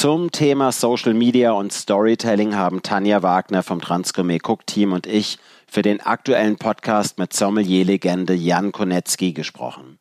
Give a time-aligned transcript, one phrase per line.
[0.00, 5.38] Zum Thema Social Media und Storytelling haben Tanja Wagner vom Transgourmet Cook Team und ich
[5.66, 9.98] für den aktuellen Podcast mit Sommelier-Legende Jan Konetzki gesprochen.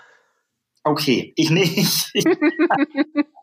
[0.83, 2.11] Okay, ich nicht.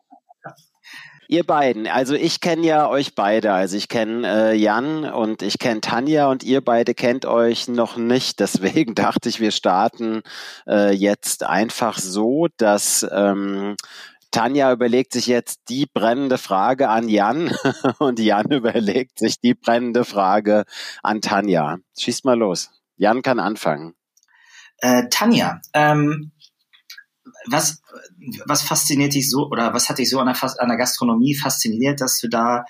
[1.28, 3.52] Ihr beiden, also ich kenne ja euch beide.
[3.52, 7.96] Also ich kenne äh, Jan und ich kenne Tanja und ihr beide kennt euch noch
[7.96, 8.40] nicht.
[8.40, 10.22] Deswegen dachte ich, wir starten
[10.68, 13.76] äh, jetzt einfach so, dass ähm,
[14.30, 17.56] Tanja überlegt sich jetzt die brennende Frage an Jan
[17.98, 20.64] und Jan überlegt sich die brennende Frage
[21.02, 21.78] an Tanja.
[21.98, 22.70] Schieß mal los.
[22.96, 23.94] Jan kann anfangen.
[24.78, 26.32] Äh, Tanja, ähm,
[27.46, 27.82] was,
[28.46, 32.00] was fasziniert dich so oder was hat dich so an der, an der Gastronomie fasziniert,
[32.00, 32.64] dass du da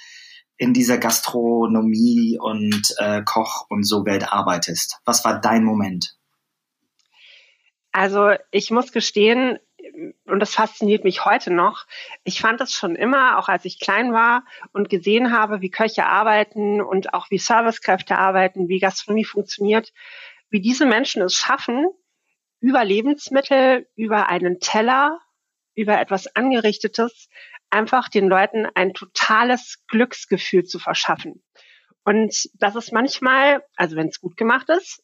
[0.57, 4.99] in dieser Gastronomie und äh, Koch und so Welt arbeitest?
[5.05, 6.17] Was war dein Moment?
[7.93, 9.59] Also ich muss gestehen,
[10.27, 11.87] und das fasziniert mich heute noch.
[12.25, 16.07] Ich fand es schon immer, auch als ich klein war und gesehen habe, wie Köche
[16.07, 19.93] arbeiten und auch wie Servicekräfte arbeiten, wie Gastronomie funktioniert,
[20.51, 21.87] wie diese Menschen es schaffen,
[22.67, 25.21] über Lebensmittel, über einen Teller,
[25.77, 27.29] über etwas Angerichtetes,
[27.71, 31.45] einfach den Leuten ein totales Glücksgefühl zu verschaffen.
[32.05, 35.01] Und das ist manchmal, also wenn es gut gemacht ist,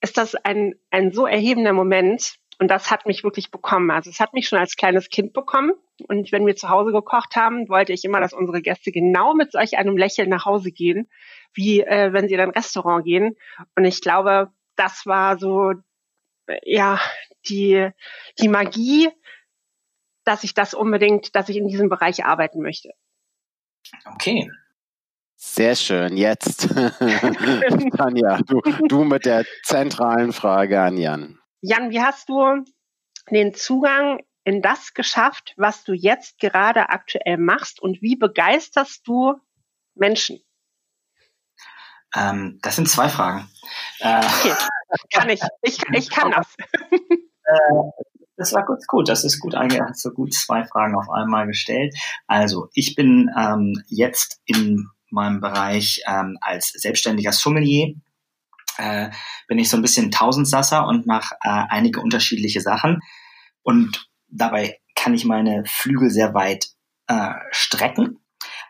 [0.00, 2.36] ist das ein, ein so erhebender Moment.
[2.58, 3.90] Und das hat mich wirklich bekommen.
[3.90, 5.72] Also es hat mich schon als kleines Kind bekommen.
[6.08, 9.52] Und wenn wir zu Hause gekocht haben, wollte ich immer, dass unsere Gäste genau mit
[9.52, 11.10] solch einem Lächeln nach Hause gehen,
[11.52, 13.36] wie äh, wenn sie in ein Restaurant gehen.
[13.76, 15.74] Und ich glaube, das war so
[16.62, 17.00] ja,
[17.48, 17.90] die,
[18.38, 19.10] die Magie,
[20.24, 22.90] dass ich das unbedingt, dass ich in diesem Bereich arbeiten möchte.
[24.06, 24.50] Okay.
[25.36, 26.16] Sehr schön.
[26.16, 26.68] Jetzt,
[27.96, 31.40] Tanja, du, du mit der zentralen Frage an Jan.
[31.60, 32.64] Jan, wie hast du
[33.30, 39.34] den Zugang in das geschafft, was du jetzt gerade aktuell machst und wie begeisterst du
[39.94, 40.40] Menschen?
[42.14, 43.48] Ähm, das sind zwei Fragen.
[44.00, 44.52] Äh, okay.
[45.12, 45.40] Kann ich.
[45.62, 46.46] Ich, ich kann das.
[47.44, 48.02] Äh,
[48.36, 49.08] das war gut, gut.
[49.08, 51.94] Das ist gut Hast du gut zwei Fragen auf einmal gestellt.
[52.26, 57.94] Also, ich bin ähm, jetzt in meinem Bereich ähm, als selbstständiger Sommelier.
[58.78, 59.10] Äh,
[59.48, 63.00] bin ich so ein bisschen Tausendsasser und mache äh, einige unterschiedliche Sachen.
[63.62, 66.68] Und dabei kann ich meine Flügel sehr weit
[67.06, 68.21] äh, strecken.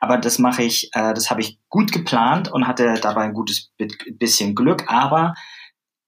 [0.02, 3.70] Aber das mache ich, äh, das habe ich gut geplant und hatte dabei ein gutes
[4.18, 4.82] bisschen Glück.
[4.88, 5.34] Aber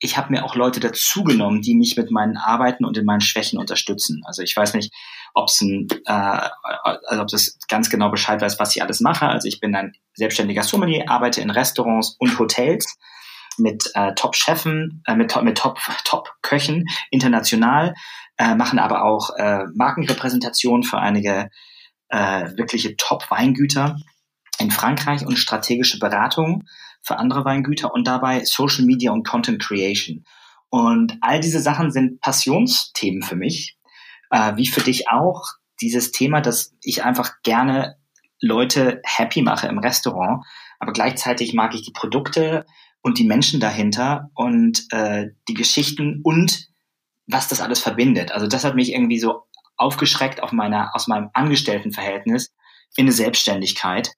[0.01, 3.57] ich habe mir auch Leute dazugenommen, die mich mit meinen Arbeiten und in meinen Schwächen
[3.57, 4.23] unterstützen.
[4.27, 4.93] Also ich weiß nicht,
[5.33, 6.41] ob es ein, äh,
[7.07, 9.29] also ob das ganz genau Bescheid weiß, was ich alles mache.
[9.29, 12.97] Also ich bin ein selbstständiger Sommelier, arbeite in Restaurants und Hotels
[13.59, 17.95] mit äh, Top-Chefen, äh, mit, mit Top-Köchen Top international,
[18.39, 21.49] äh, machen aber auch äh, Markenrepräsentation für einige
[22.15, 23.99] äh, wirkliche Top-Weingüter
[24.61, 26.63] in Frankreich und strategische Beratung
[27.03, 30.25] für andere Weingüter und dabei Social Media und Content Creation.
[30.71, 33.77] Und all diese Sachen sind Passionsthemen für mich,
[34.31, 35.43] äh, wie für dich auch.
[35.81, 37.97] Dieses Thema, dass ich einfach gerne
[38.41, 40.45] Leute happy mache im Restaurant,
[40.79, 42.65] aber gleichzeitig mag ich die Produkte
[43.03, 46.69] und die Menschen dahinter und äh, die Geschichten und
[47.27, 48.31] was das alles verbindet.
[48.31, 49.47] Also das hat mich irgendwie so
[49.85, 52.53] aufgeschreckt auf meiner, aus meinem Angestelltenverhältnis
[52.97, 54.13] in eine Selbstständigkeit.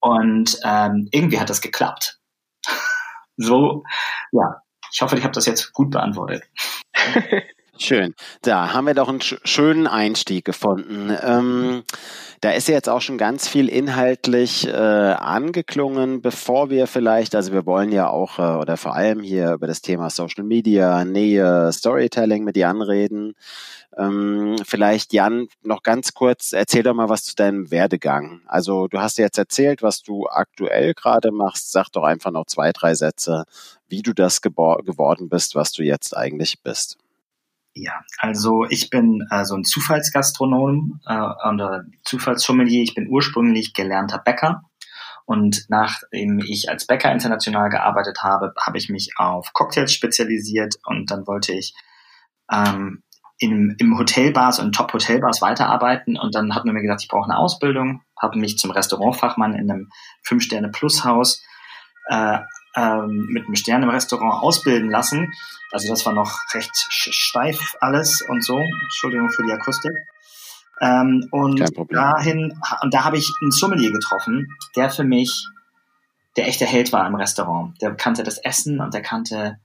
[0.00, 2.18] Und ähm, irgendwie hat das geklappt.
[3.36, 3.84] so,
[4.32, 4.62] ja,
[4.92, 6.42] ich hoffe, ich habe das jetzt gut beantwortet.
[7.76, 8.14] Schön.
[8.42, 11.16] Da haben wir doch einen schönen Einstieg gefunden.
[11.22, 11.82] Ähm,
[12.40, 17.52] da ist ja jetzt auch schon ganz viel inhaltlich äh, angeklungen, bevor wir vielleicht, also
[17.52, 21.72] wir wollen ja auch äh, oder vor allem hier über das Thema Social Media, Nähe,
[21.72, 23.34] Storytelling mit Jan reden.
[23.96, 28.42] Ähm, vielleicht Jan noch ganz kurz, erzähl doch mal was zu deinem Werdegang.
[28.46, 31.72] Also du hast jetzt erzählt, was du aktuell gerade machst.
[31.72, 33.44] Sag doch einfach noch zwei, drei Sätze,
[33.88, 36.98] wie du das geworden bist, was du jetzt eigentlich bist.
[37.76, 42.82] Ja, also ich bin äh, so ein Zufallsgastronom äh, oder Zufallssommelier.
[42.82, 44.62] Ich bin ursprünglich gelernter Bäcker.
[45.26, 50.76] Und nachdem ich als Bäcker international gearbeitet habe, habe ich mich auf Cocktails spezialisiert.
[50.84, 51.74] Und dann wollte ich
[52.52, 53.02] ähm,
[53.38, 56.16] in, im Hotelbars und Top-Hotelbars weiterarbeiten.
[56.16, 59.70] Und dann hat man mir gesagt, ich brauche eine Ausbildung, habe mich zum Restaurantfachmann in
[59.70, 59.90] einem
[60.22, 61.42] Fünf-Sterne-Plus-Haus
[62.06, 62.38] äh,
[62.76, 65.32] ähm, mit einem Stern im Restaurant ausbilden lassen.
[65.70, 68.58] Also das war noch recht steif alles und so.
[68.58, 69.92] Entschuldigung für die Akustik.
[70.80, 75.46] Ähm, und dahin, und da habe ich einen Sommelier getroffen, der für mich
[76.36, 77.80] der echte Held war im Restaurant.
[77.80, 79.58] Der kannte das Essen und der kannte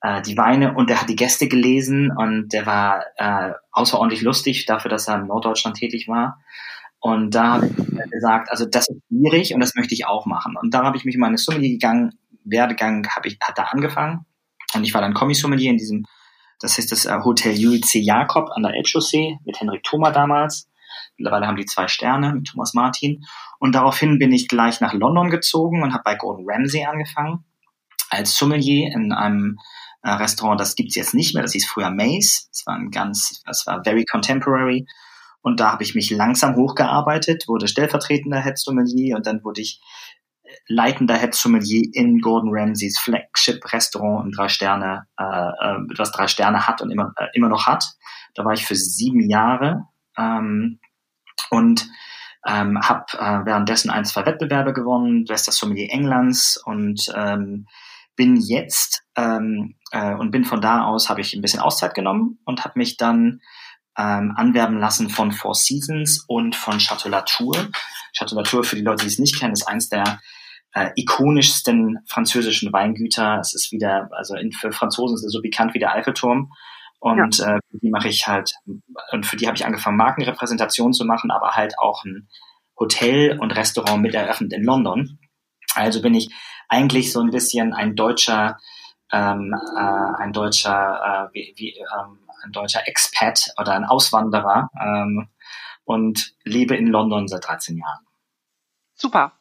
[0.00, 4.64] äh, die Weine und der hat die Gäste gelesen und der war äh, außerordentlich lustig
[4.64, 6.40] dafür, dass er in Norddeutschland tätig war.
[7.00, 10.56] Und da habe ich gesagt, also das ist schwierig und das möchte ich auch machen.
[10.60, 12.18] Und da habe ich mich in meine Sommelier gegangen,
[12.50, 14.26] Werdegang habe ich, hat da angefangen.
[14.74, 16.04] Und ich war dann Kommissommelier in diesem,
[16.60, 20.68] das heißt das äh, Hotel UIC Jakob an der Elbchaussee mit Henrik Thoma damals.
[21.16, 23.24] Mittlerweile haben die zwei Sterne mit Thomas Martin.
[23.58, 27.44] Und daraufhin bin ich gleich nach London gezogen und habe bei Gordon Ramsay angefangen
[28.10, 29.58] als Sommelier in einem
[30.02, 30.60] äh, Restaurant.
[30.60, 31.42] Das gibt's jetzt nicht mehr.
[31.42, 32.46] Das hieß früher Maze.
[32.50, 34.86] Das war ein ganz, das war very contemporary.
[35.40, 39.80] Und da habe ich mich langsam hochgearbeitet, wurde stellvertretender Head Sommelier und dann wurde ich
[40.68, 46.28] leitender Head Sommelier in Gordon Ramsays Flagship Restaurant in drei Sterne, äh, äh, das drei
[46.28, 47.84] Sterne hat und immer, äh, immer noch hat.
[48.34, 49.86] Da war ich für sieben Jahre
[50.16, 50.78] ähm,
[51.50, 51.88] und
[52.46, 57.66] ähm, habe äh, währenddessen ein, zwei Wettbewerbe gewonnen, Bester Sommelier Englands und ähm,
[58.14, 62.38] bin jetzt ähm, äh, und bin von da aus habe ich ein bisschen Auszeit genommen
[62.44, 63.40] und habe mich dann
[63.96, 67.68] ähm, anwerben lassen von Four Seasons und von Chateau Latour.
[68.16, 70.20] Chateau Latour, für die Leute, die es nicht kennen, ist eins der
[70.78, 73.38] äh, ikonischsten französischen Weingüter.
[73.40, 76.52] Es ist wieder, also in, für Franzosen ist es so bekannt wie der Eiffelturm.
[77.00, 77.56] Und ja.
[77.56, 78.54] äh, für die mache ich halt,
[79.12, 82.28] und für die habe ich angefangen, Markenrepräsentation zu machen, aber halt auch ein
[82.78, 85.18] Hotel und Restaurant mit eröffnet in London.
[85.74, 86.32] Also bin ich
[86.68, 88.58] eigentlich so ein bisschen ein deutscher,
[89.12, 95.28] ähm, äh, ein deutscher, äh, wie, wie, ähm, ein deutscher Expat oder ein Auswanderer ähm,
[95.84, 98.06] und lebe in London seit 13 Jahren.
[98.94, 99.37] Super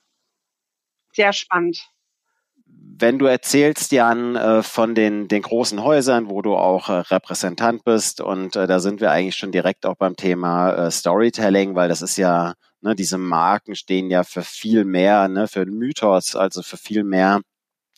[1.18, 1.78] sehr spannend.
[3.00, 7.84] Wenn du erzählst, Jan, äh, von den, den großen Häusern, wo du auch äh, Repräsentant
[7.84, 12.02] bist, und äh, da sind wir eigentlich schon direkt auch beim Thema Storytelling, weil das
[12.02, 16.78] ist ja, ne, diese Marken stehen ja für viel mehr, ne, für Mythos, also für
[16.78, 17.42] viel mehr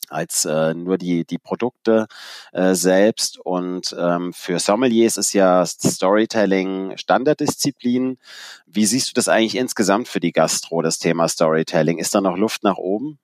[0.09, 2.07] als äh, nur die, die Produkte
[2.51, 3.39] äh, selbst.
[3.39, 8.17] Und ähm, für Sommeliers ist ja Storytelling Standarddisziplin.
[8.65, 11.97] Wie siehst du das eigentlich insgesamt für die Gastro, das Thema Storytelling?
[11.97, 13.19] Ist da noch Luft nach oben?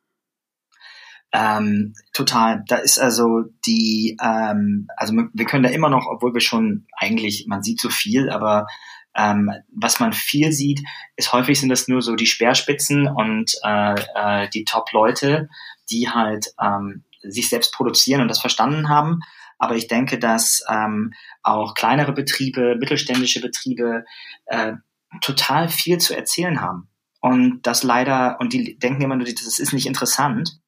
[1.34, 2.64] Ähm, total.
[2.68, 7.46] Da ist also die, ähm, also wir können da immer noch, obwohl wir schon eigentlich,
[7.48, 8.68] man sieht so viel, aber
[9.16, 10.82] ähm, was man viel sieht,
[11.16, 15.50] ist häufig sind das nur so die Speerspitzen und äh, äh, die Top-Leute,
[15.90, 19.20] die halt ähm, sich selbst produzieren und das verstanden haben.
[19.58, 21.14] Aber ich denke, dass ähm,
[21.44, 24.04] auch kleinere Betriebe, mittelständische Betriebe
[24.46, 24.74] äh,
[25.22, 26.90] total viel zu erzählen haben.
[27.22, 30.60] Und das leider, und die denken immer nur, das ist nicht interessant.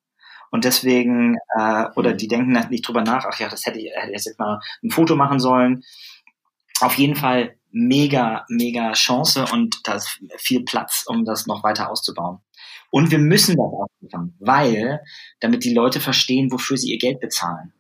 [0.49, 4.13] Und deswegen, äh, oder die denken nicht drüber nach, ach ja, das hätte ich, hätte
[4.13, 5.83] ich jetzt mal ein Foto machen sollen.
[6.79, 11.89] Auf jeden Fall mega, mega Chance und da ist viel Platz, um das noch weiter
[11.89, 12.39] auszubauen.
[12.89, 15.01] Und wir müssen das auch machen, weil,
[15.39, 17.73] damit die Leute verstehen, wofür sie ihr Geld bezahlen.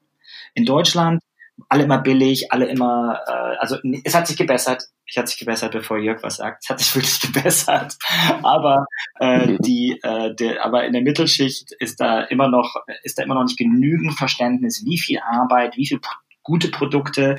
[0.53, 1.21] In Deutschland
[1.69, 4.83] alle immer billig, alle immer, äh, also es hat sich gebessert.
[5.05, 6.63] Ich hat sich gebessert, bevor Jörg was sagt.
[6.63, 7.95] Es hat sich wirklich gebessert.
[8.43, 8.85] Aber
[9.19, 13.35] äh, die, äh, der, aber in der Mittelschicht ist da immer noch, ist da immer
[13.35, 15.99] noch nicht genügend Verständnis, wie viel Arbeit, wie viel
[16.43, 17.37] gute Produkte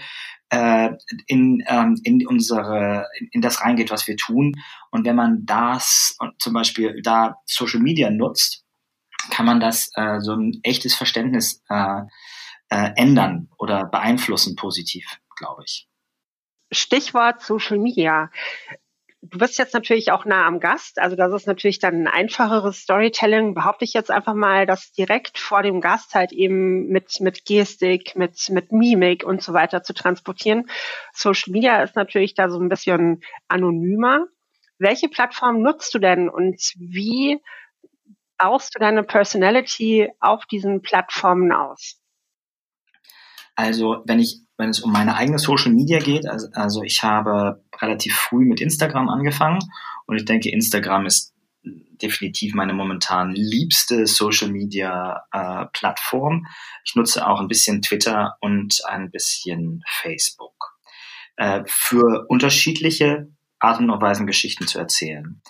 [0.51, 0.91] äh,
[1.27, 4.55] in, ähm, in unsere, in das reingeht, was wir tun.
[4.91, 8.65] Und wenn man das zum Beispiel da Social Media nutzt,
[9.31, 12.03] kann man das äh, so ein echtes Verständnis äh,
[12.71, 15.89] äh, ändern oder beeinflussen positiv, glaube ich.
[16.71, 18.31] Stichwort Social Media.
[19.23, 22.79] Du bist jetzt natürlich auch nah am Gast, also das ist natürlich dann ein einfacheres
[22.79, 27.45] Storytelling, behaupte ich jetzt einfach mal, das direkt vor dem Gast halt eben mit, mit
[27.45, 30.71] Gestik, mit, mit Mimik und so weiter zu transportieren.
[31.13, 34.27] Social Media ist natürlich da so ein bisschen anonymer.
[34.79, 37.41] Welche Plattform nutzt du denn und wie
[38.39, 42.01] baust du deine Personality auf diesen Plattformen aus?
[43.57, 47.65] Also, wenn ich, wenn es um meine eigene Social Media geht, also, also ich habe
[47.81, 49.61] relativ früh mit Instagram angefangen
[50.07, 51.33] und ich denke, Instagram ist
[52.03, 56.47] definitiv meine momentan liebste Social Media äh, Plattform.
[56.85, 60.79] Ich nutze auch ein bisschen Twitter und ein bisschen Facebook
[61.37, 65.41] äh, für unterschiedliche Arten und Weisen Geschichten zu erzählen.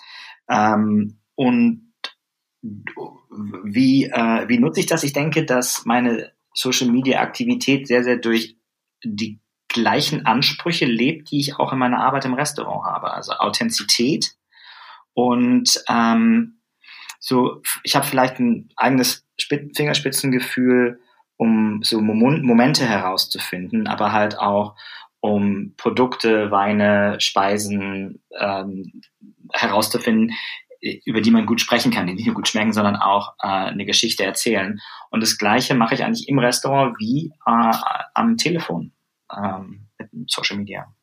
[0.49, 1.91] Ähm, und
[2.61, 5.03] wie, äh, wie nutze ich das?
[5.03, 8.58] Ich denke, dass meine Social Media Aktivität sehr, sehr durch
[9.03, 13.13] die gleichen Ansprüche lebt, die ich auch in meiner Arbeit im Restaurant habe.
[13.13, 14.35] Also Authentizität
[15.13, 16.59] und ähm,
[17.19, 21.01] so, ich habe vielleicht ein eigenes Fingerspitzengefühl,
[21.35, 24.75] um so Momente herauszufinden, aber halt auch
[25.19, 29.01] um Produkte, Weine, Speisen ähm,
[29.51, 30.33] herauszufinden,
[30.81, 33.85] über die man gut sprechen kann, die nicht nur gut schmecken, sondern auch äh, eine
[33.85, 34.79] Geschichte erzählen.
[35.09, 37.73] Und das Gleiche mache ich eigentlich im Restaurant wie äh,
[38.13, 38.93] am Telefon
[39.35, 40.93] ähm, mit Social Media.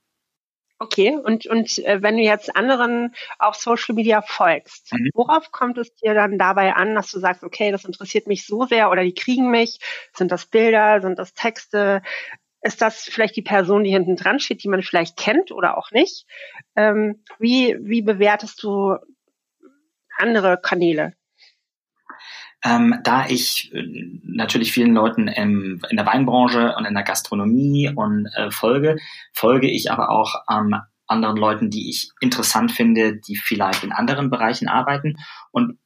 [0.79, 5.11] Okay, und, und äh, wenn du jetzt anderen auf Social Media folgst, mhm.
[5.15, 8.67] worauf kommt es dir dann dabei an, dass du sagst, okay, das interessiert mich so
[8.67, 9.79] sehr oder die kriegen mich?
[10.15, 12.03] Sind das Bilder, sind das Texte?
[12.61, 15.93] Ist das vielleicht die Person, die hinten dran steht, die man vielleicht kennt oder auch
[15.93, 16.27] nicht?
[16.75, 18.97] Ähm, wie, wie bewertest du
[20.19, 21.15] andere Kanäle?
[22.65, 23.83] Ähm, da ich äh,
[24.25, 28.97] natürlich vielen Leuten im, in der Weinbranche und in der Gastronomie und äh, folge,
[29.33, 30.75] folge ich aber auch ähm,
[31.07, 35.17] anderen Leuten, die ich interessant finde, die vielleicht in anderen Bereichen arbeiten.
[35.53, 35.79] Und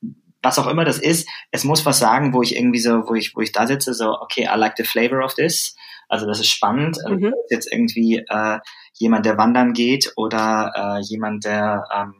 [0.42, 3.36] was auch immer das ist, es muss was sagen, wo ich irgendwie so, wo ich,
[3.36, 5.76] wo ich da sitze, so, okay, I like the flavor of this.
[6.08, 6.98] Also das ist spannend.
[7.04, 7.34] Also mhm.
[7.50, 8.58] Jetzt irgendwie äh,
[8.94, 12.19] jemand, der wandern geht oder äh, jemand, der ähm,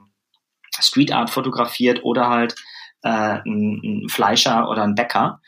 [0.79, 2.55] Street Art fotografiert oder halt
[3.03, 5.41] äh, ein, ein Fleischer oder ein Bäcker,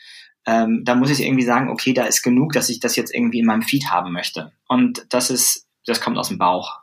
[0.45, 3.39] ähm, da muss ich irgendwie sagen, okay, da ist genug, dass ich das jetzt irgendwie
[3.39, 4.51] in meinem Feed haben möchte.
[4.67, 6.79] Und das ist, das kommt aus dem Bauch.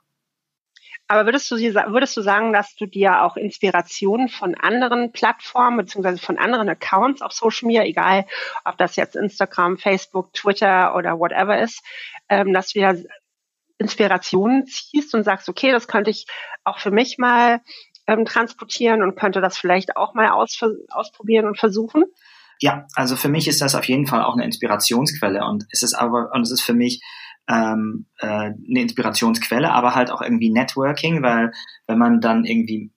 [1.09, 6.23] Aber würdest du, würdest du sagen, dass du dir auch Inspirationen von anderen Plattformen beziehungsweise
[6.23, 8.27] von anderen Accounts auf Social Media, egal
[8.65, 11.83] ob das jetzt Instagram, Facebook, Twitter oder whatever ist,
[12.29, 13.05] ähm, dass du dir
[13.79, 16.27] Inspirationen ziehst und sagst, okay, das könnte ich
[16.63, 17.61] auch für mich mal
[18.11, 20.59] ähm, transportieren und könnte das vielleicht auch mal aus,
[20.91, 22.05] ausprobieren und versuchen?
[22.61, 25.95] Ja, also für mich ist das auf jeden Fall auch eine Inspirationsquelle und es ist
[25.95, 27.03] aber und es ist für mich
[27.49, 31.53] ähm, äh, eine Inspirationsquelle, aber halt auch irgendwie Networking, weil
[31.87, 32.93] wenn man dann irgendwie,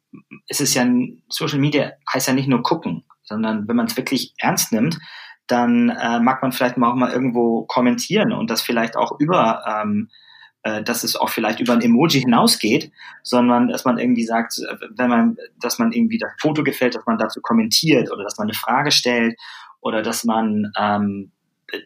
[0.47, 0.85] es ist ja
[1.29, 4.99] Social Media heißt ja nicht nur gucken, sondern wenn man es wirklich ernst nimmt,
[5.47, 9.63] dann äh, mag man vielleicht mal auch mal irgendwo kommentieren und das vielleicht auch über
[9.65, 10.23] ähm, äh,
[10.63, 12.91] dass es auch vielleicht über ein Emoji hinausgeht,
[13.21, 14.61] sondern dass man irgendwie sagt,
[14.95, 18.47] wenn man, dass man irgendwie das Foto gefällt, dass man dazu kommentiert oder dass man
[18.47, 19.37] eine Frage stellt
[19.81, 21.31] oder dass man ähm,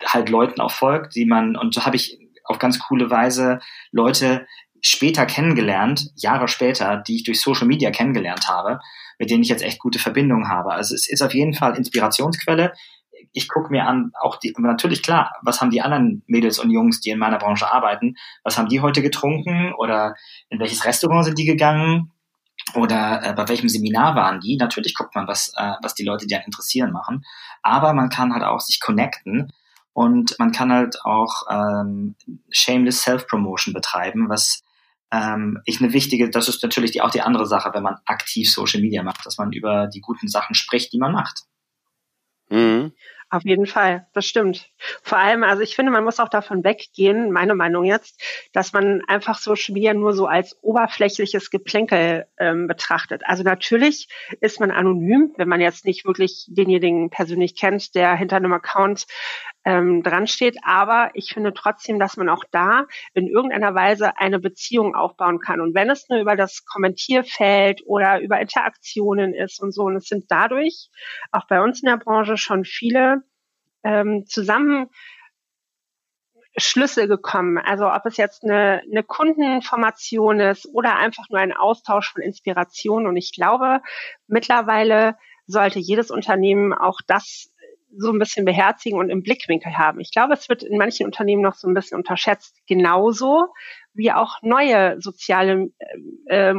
[0.06, 3.60] halt Leuten auch folgt, die man, und so habe ich auf ganz coole Weise
[3.92, 4.46] Leute
[4.82, 8.80] später kennengelernt, Jahre später, die ich durch Social Media kennengelernt habe,
[9.20, 10.74] mit denen ich jetzt echt gute Verbindungen habe.
[10.74, 12.74] Also es ist auf jeden Fall Inspirationsquelle
[13.34, 17.02] ich gucke mir an, auch die, natürlich klar, was haben die anderen Mädels und Jungs,
[17.02, 20.16] die in meiner Branche arbeiten, was haben die heute getrunken oder
[20.50, 22.12] in welches Restaurant sind die gegangen
[22.74, 24.58] oder äh, bei welchem Seminar waren die?
[24.58, 27.24] Natürlich guckt man, was, äh, was die Leute, die einen interessieren, machen.
[27.62, 29.52] Aber man kann halt auch sich connecten
[29.94, 32.16] und man kann halt auch ähm,
[32.52, 34.64] shameless Self-Promotion betreiben, was
[35.12, 38.52] ähm, ich eine wichtige, das ist natürlich die, auch die andere Sache, wenn man aktiv
[38.52, 41.44] Social Media macht, dass man über die guten Sachen spricht, die man macht.
[42.50, 42.94] Mhm.
[43.30, 44.70] Auf jeden Fall, das stimmt.
[45.04, 48.22] Vor allem, also ich finde, man muss auch davon weggehen, meine Meinung jetzt,
[48.54, 53.24] dass man einfach Social Media nur so als oberflächliches Geplänkel ähm, betrachtet.
[53.26, 54.08] Also natürlich
[54.40, 59.08] ist man anonym, wenn man jetzt nicht wirklich denjenigen persönlich kennt, der hinter einem Account
[59.68, 60.60] ähm, dran steht.
[60.64, 65.60] Aber ich finde trotzdem, dass man auch da in irgendeiner Weise eine Beziehung aufbauen kann.
[65.60, 70.06] Und wenn es nur über das Kommentierfeld oder über Interaktionen ist und so, und es
[70.06, 70.90] sind dadurch
[71.34, 73.24] auch bei uns in der Branche schon viele
[73.84, 74.88] ähm, zusammen
[76.56, 77.58] Schlüsse gekommen.
[77.58, 83.06] Also ob es jetzt eine, eine Kundeninformation ist oder einfach nur ein Austausch von Inspiration.
[83.06, 83.82] Und ich glaube,
[84.28, 87.52] mittlerweile sollte jedes Unternehmen auch das
[87.96, 90.00] so ein bisschen beherzigen und im Blickwinkel haben.
[90.00, 93.48] Ich glaube, es wird in manchen Unternehmen noch so ein bisschen unterschätzt, genauso
[93.94, 95.70] wie auch neue soziale
[96.26, 96.54] äh,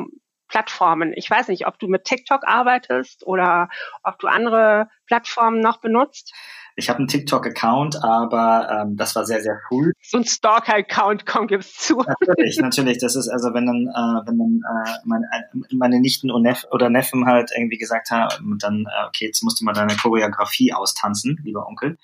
[0.48, 1.12] Plattformen.
[1.14, 3.68] Ich weiß nicht, ob du mit TikTok arbeitest oder
[4.02, 6.34] ob du andere Plattformen noch benutzt.
[6.78, 9.92] Ich habe einen TikTok-Account, aber ähm, das war sehr, sehr cool.
[10.00, 12.04] So ein Stalker-Account, komm, gib's zu.
[12.06, 12.98] Natürlich, natürlich.
[12.98, 16.88] Das ist also, wenn dann, äh, wenn dann äh, meine, äh, meine Nichten Neff oder
[16.88, 21.40] Neffen halt irgendwie gesagt haben, dann, äh, okay, jetzt musst du mal deine Choreografie austanzen,
[21.42, 21.98] lieber Onkel.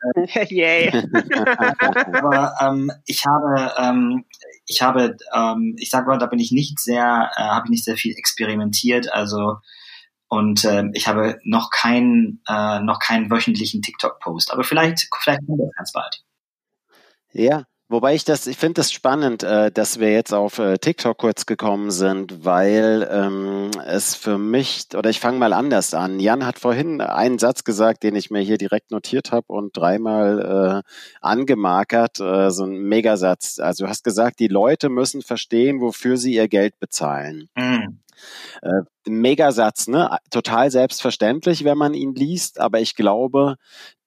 [0.48, 0.88] Yay.
[2.14, 4.24] aber ähm, ich habe, ähm,
[4.66, 7.84] ich habe, ähm, ich sage mal, da bin ich nicht sehr, äh, habe ich nicht
[7.84, 9.12] sehr viel experimentiert.
[9.12, 9.58] Also
[10.30, 14.52] und äh, ich habe noch keinen, äh, noch keinen wöchentlichen TikTok-Post.
[14.52, 16.24] Aber vielleicht, vielleicht kommt das ganz bald.
[17.32, 21.18] Ja, Wobei ich das, ich finde das spannend, äh, dass wir jetzt auf äh, TikTok
[21.18, 26.20] kurz gekommen sind, weil ähm, es für mich, oder ich fange mal anders an.
[26.20, 30.84] Jan hat vorhin einen Satz gesagt, den ich mir hier direkt notiert habe und dreimal
[30.84, 33.58] äh, angemarkert, äh, so ein Megasatz.
[33.58, 37.48] Also du hast gesagt, die Leute müssen verstehen, wofür sie ihr Geld bezahlen.
[37.56, 37.98] Mhm.
[39.06, 40.18] Megasatz, ne?
[40.30, 43.56] Total selbstverständlich, wenn man ihn liest, aber ich glaube,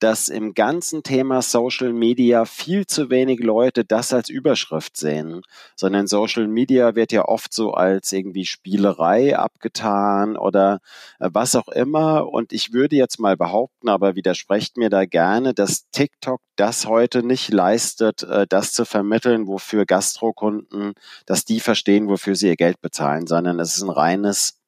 [0.03, 5.43] dass im ganzen Thema Social Media viel zu wenig Leute das als Überschrift sehen,
[5.77, 10.81] sondern Social Media wird ja oft so als irgendwie Spielerei abgetan oder
[11.19, 12.27] äh, was auch immer.
[12.27, 17.23] Und ich würde jetzt mal behaupten, aber widersprecht mir da gerne, dass TikTok das heute
[17.23, 20.95] nicht leistet, äh, das zu vermitteln, wofür Gastrokunden,
[21.25, 24.59] dass die verstehen, wofür sie ihr Geld bezahlen, sondern es ist ein reines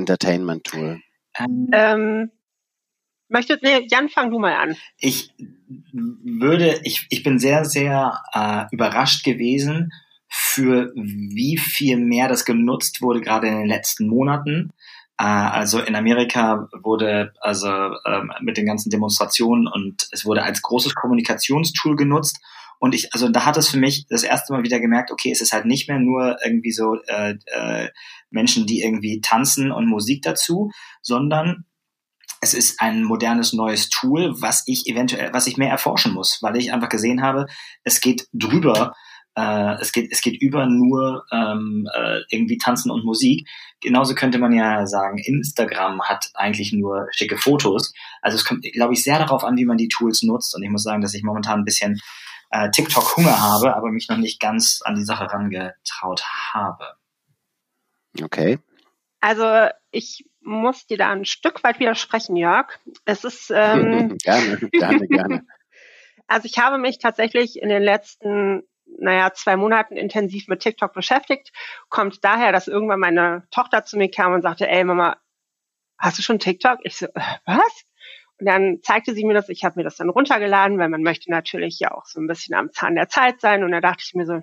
[0.00, 1.00] Entertainment-Tool?
[1.72, 2.30] Ähm,
[3.28, 4.76] möchtest, nee, Jan, fang du mal an.
[4.98, 5.32] Ich
[5.92, 9.92] würde, ich, ich bin sehr, sehr äh, überrascht gewesen,
[10.28, 14.70] für wie viel mehr das genutzt wurde, gerade in den letzten Monaten.
[15.18, 17.68] Äh, also in Amerika wurde also
[18.06, 22.40] ähm, mit den ganzen Demonstrationen und es wurde als großes Kommunikationstool genutzt.
[22.78, 25.42] Und ich, also da hat es für mich das erste Mal wieder gemerkt, okay, es
[25.42, 27.88] ist halt nicht mehr nur irgendwie so äh, äh,
[28.30, 30.70] Menschen, die irgendwie tanzen und Musik dazu,
[31.02, 31.64] sondern
[32.40, 36.56] es ist ein modernes neues Tool, was ich eventuell, was ich mehr erforschen muss, weil
[36.56, 37.46] ich einfach gesehen habe,
[37.84, 38.94] es geht drüber,
[39.36, 43.46] äh, es geht, es geht über nur ähm, äh, irgendwie Tanzen und Musik.
[43.80, 47.92] Genauso könnte man ja sagen, Instagram hat eigentlich nur schicke Fotos.
[48.22, 50.54] Also es kommt, glaube ich, sehr darauf an, wie man die Tools nutzt.
[50.54, 52.00] Und ich muss sagen, dass ich momentan ein bisschen
[52.50, 56.99] äh, TikTok-Hunger habe, aber mich noch nicht ganz an die Sache rangetraut habe.
[58.20, 58.58] Okay.
[59.20, 62.78] Also ich muss dir da ein Stück weit widersprechen, Jörg.
[63.04, 65.46] Es ist ähm, gerne, gerne, gerne.
[66.26, 68.62] Also ich habe mich tatsächlich in den letzten,
[69.00, 71.50] naja, zwei Monaten intensiv mit TikTok beschäftigt.
[71.88, 75.16] Kommt daher, dass irgendwann meine Tochter zu mir kam und sagte, ey Mama,
[75.98, 76.78] hast du schon TikTok?
[76.84, 77.84] Ich so, äh, was?
[78.38, 81.32] Und dann zeigte sie mir das, ich habe mir das dann runtergeladen, weil man möchte
[81.32, 83.64] natürlich ja auch so ein bisschen am Zahn der Zeit sein.
[83.64, 84.40] Und da dachte ich mir so,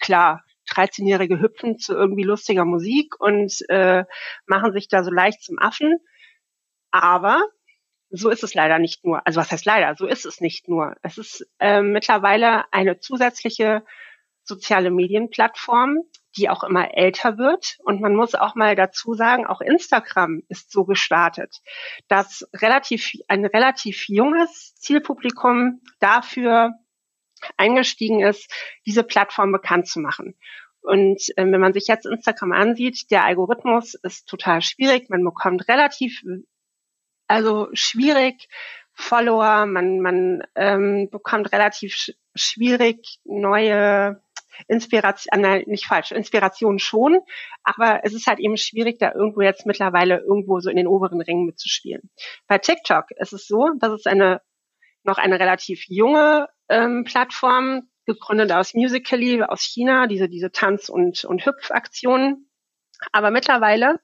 [0.00, 4.04] klar, 13-Jährige hüpfen zu irgendwie lustiger Musik und äh,
[4.46, 5.98] machen sich da so leicht zum Affen.
[6.90, 7.42] Aber
[8.10, 9.26] so ist es leider nicht nur.
[9.26, 9.94] Also was heißt leider?
[9.96, 10.96] So ist es nicht nur.
[11.02, 13.84] Es ist äh, mittlerweile eine zusätzliche
[14.44, 15.98] soziale Medienplattform,
[16.36, 17.76] die auch immer älter wird.
[17.84, 21.60] Und man muss auch mal dazu sagen, auch Instagram ist so gestartet,
[22.08, 26.72] dass relativ, ein relativ junges Zielpublikum dafür
[27.56, 28.52] eingestiegen ist,
[28.86, 30.36] diese Plattform bekannt zu machen.
[30.80, 35.10] Und äh, wenn man sich jetzt Instagram ansieht, der Algorithmus ist total schwierig.
[35.10, 36.22] Man bekommt relativ,
[37.26, 38.48] also schwierig
[38.94, 44.20] Follower, man, man ähm, bekommt relativ sch schwierig neue
[44.66, 47.20] Inspiration, äh, nein, nicht falsch, Inspiration schon,
[47.62, 51.20] aber es ist halt eben schwierig, da irgendwo jetzt mittlerweile irgendwo so in den oberen
[51.20, 52.10] Rängen mitzuspielen.
[52.48, 54.40] Bei TikTok ist es so, dass es eine
[55.02, 61.24] noch eine relativ junge ähm, Plattform, gegründet aus Musical.ly, aus China, diese, diese Tanz- und,
[61.24, 62.50] und Hüpfaktionen.
[63.12, 64.00] Aber mittlerweile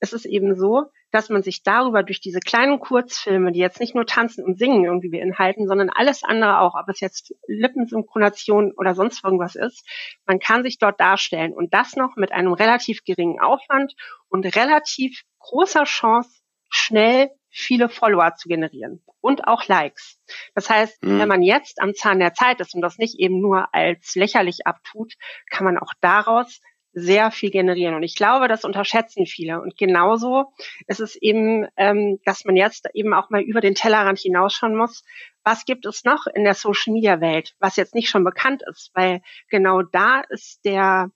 [0.00, 3.94] ist es eben so, dass man sich darüber durch diese kleinen Kurzfilme, die jetzt nicht
[3.94, 8.96] nur Tanzen und Singen irgendwie beinhalten, sondern alles andere auch, ob es jetzt Lippensynchronation oder
[8.96, 9.88] sonst irgendwas ist,
[10.26, 13.94] man kann sich dort darstellen und das noch mit einem relativ geringen Aufwand
[14.28, 20.18] und relativ großer Chance, schnell viele Follower zu generieren und auch Likes.
[20.54, 21.20] Das heißt, mhm.
[21.20, 24.66] wenn man jetzt am Zahn der Zeit ist und das nicht eben nur als lächerlich
[24.66, 25.14] abtut,
[25.50, 26.60] kann man auch daraus
[26.94, 27.94] sehr viel generieren.
[27.94, 29.60] Und ich glaube, das unterschätzen viele.
[29.60, 30.52] Und genauso
[30.86, 35.04] ist es eben, ähm, dass man jetzt eben auch mal über den Tellerrand hinausschauen muss.
[35.42, 38.90] Was gibt es noch in der Social Media Welt, was jetzt nicht schon bekannt ist?
[38.94, 41.10] Weil genau da ist der,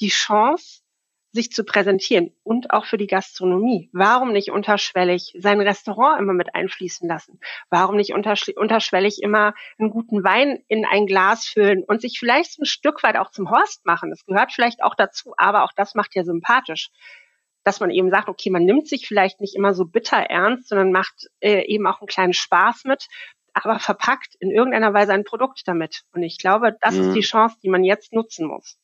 [0.00, 0.82] die Chance,
[1.34, 3.90] sich zu präsentieren und auch für die Gastronomie.
[3.92, 7.40] Warum nicht unterschwellig sein Restaurant immer mit einfließen lassen?
[7.70, 12.66] Warum nicht unterschwellig immer einen guten Wein in ein Glas füllen und sich vielleicht ein
[12.66, 14.10] Stück weit auch zum Horst machen?
[14.10, 16.90] Das gehört vielleicht auch dazu, aber auch das macht ja sympathisch.
[17.64, 20.92] Dass man eben sagt, okay, man nimmt sich vielleicht nicht immer so bitter ernst, sondern
[20.92, 23.08] macht äh, eben auch einen kleinen Spaß mit,
[23.54, 26.02] aber verpackt in irgendeiner Weise ein Produkt damit.
[26.12, 27.00] Und ich glaube, das mhm.
[27.00, 28.78] ist die Chance, die man jetzt nutzen muss.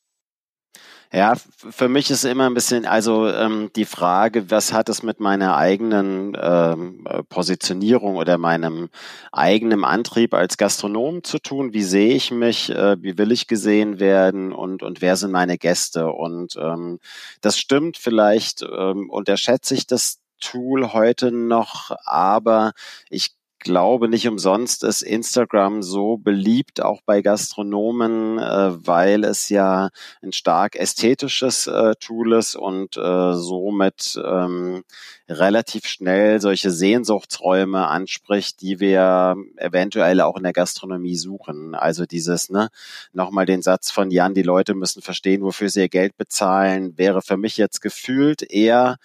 [1.13, 5.19] Ja, für mich ist immer ein bisschen, also ähm, die Frage, was hat es mit
[5.19, 8.89] meiner eigenen ähm, Positionierung oder meinem
[9.33, 11.73] eigenen Antrieb als Gastronom zu tun?
[11.73, 12.69] Wie sehe ich mich?
[12.69, 14.53] Äh, wie will ich gesehen werden?
[14.53, 16.07] Und, und wer sind meine Gäste?
[16.07, 16.99] Und ähm,
[17.41, 22.71] das stimmt, vielleicht ähm, unterschätze ich das Tool heute noch, aber
[23.09, 29.89] ich glaube, nicht umsonst ist Instagram so beliebt, auch bei Gastronomen, äh, weil es ja
[30.21, 34.83] ein stark ästhetisches äh, Tool ist und äh, somit ähm,
[35.29, 41.73] relativ schnell solche Sehnsuchtsräume anspricht, die wir eventuell auch in der Gastronomie suchen.
[41.73, 42.69] Also dieses, ne,
[43.13, 47.21] nochmal den Satz von Jan, die Leute müssen verstehen, wofür sie ihr Geld bezahlen, wäre
[47.21, 48.97] für mich jetzt gefühlt eher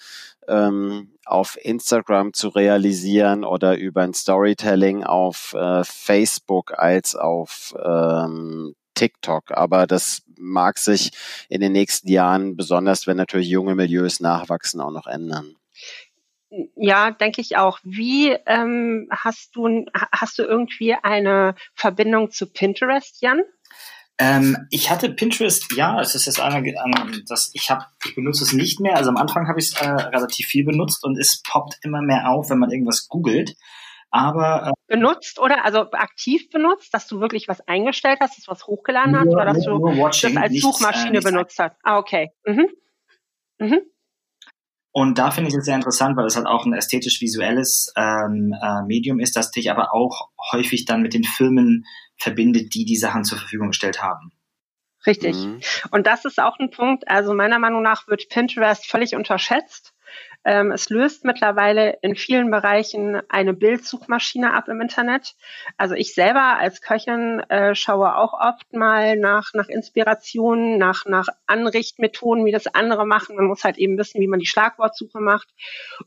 [0.49, 8.75] ähm, auf Instagram zu realisieren oder über ein Storytelling auf äh, Facebook als auf ähm,
[8.95, 9.53] TikTok.
[9.53, 11.13] Aber das mag sich
[11.49, 15.57] in den nächsten Jahren, besonders wenn natürlich junge Milieus nachwachsen, auch noch ändern.
[16.77, 17.81] Ja, denke ich auch.
[17.83, 23.43] Wie ähm, hast du hast du irgendwie eine Verbindung zu Pinterest, Jan?
[24.19, 28.45] Ähm, ich hatte Pinterest, ja, es ist jetzt einmal, ähm, das, ich habe, ich benutze
[28.45, 28.97] es nicht mehr.
[28.97, 32.31] Also am Anfang habe ich es äh, relativ viel benutzt und es poppt immer mehr
[32.31, 33.57] auf, wenn man irgendwas googelt.
[34.11, 38.51] Aber äh, benutzt oder also aktiv benutzt, dass du wirklich was eingestellt hast, dass du
[38.51, 41.77] was hochgeladen hast, oder dass du watching, das als nichts, Suchmaschine äh, benutzt hast.
[41.83, 42.31] Ah, okay.
[42.47, 42.69] Mhm.
[43.59, 43.81] Mhm.
[44.99, 48.81] Und da finde ich es sehr interessant, weil es halt auch ein ästhetisch-visuelles ähm, äh,
[48.87, 51.85] Medium ist, das dich aber auch häufig dann mit den Firmen
[52.17, 54.33] verbindet, die die Sachen zur Verfügung gestellt haben.
[55.07, 55.37] Richtig.
[55.37, 55.61] Mhm.
[55.91, 59.93] Und das ist auch ein Punkt, also meiner Meinung nach wird Pinterest völlig unterschätzt.
[60.47, 65.35] Ähm, es löst mittlerweile in vielen Bereichen eine Bildsuchmaschine ab im Internet.
[65.77, 71.27] Also ich selber als Köchin äh, schaue auch oft mal nach, nach Inspirationen, nach, nach
[71.49, 73.35] Anrichtmethoden, wie das andere machen.
[73.35, 75.49] Man muss halt eben wissen, wie man die Schlagwortsuche macht.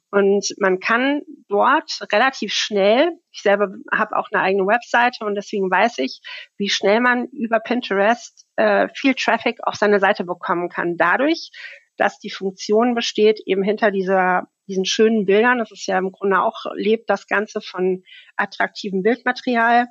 [0.10, 5.70] Und man kann dort relativ schnell, ich selber habe auch eine eigene Webseite und deswegen
[5.70, 6.22] weiß ich,
[6.58, 10.98] wie schnell man über Pinterest äh, viel Traffic auf seine Seite bekommen kann.
[10.98, 11.52] Dadurch,
[12.00, 15.58] dass die Funktion besteht, eben hinter dieser, diesen schönen Bildern.
[15.58, 18.04] Das ist ja im Grunde auch, lebt das Ganze von
[18.36, 19.88] attraktivem Bildmaterial.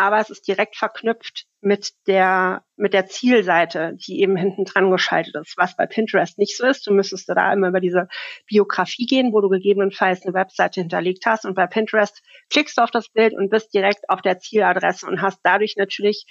[0.00, 5.34] Aber es ist direkt verknüpft mit der, mit der Zielseite, die eben hinten dran geschaltet
[5.34, 6.86] ist, was bei Pinterest nicht so ist.
[6.86, 8.06] Du müsstest da immer über diese
[8.46, 11.44] Biografie gehen, wo du gegebenenfalls eine Webseite hinterlegt hast.
[11.44, 15.20] Und bei Pinterest klickst du auf das Bild und bist direkt auf der Zieladresse und
[15.20, 16.26] hast dadurch natürlich